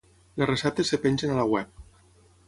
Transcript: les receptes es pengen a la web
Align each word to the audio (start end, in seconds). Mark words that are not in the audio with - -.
les 0.41 0.47
receptes 0.51 0.91
es 0.97 1.01
pengen 1.03 1.33
a 1.33 1.35
la 1.41 1.45
web 1.51 1.85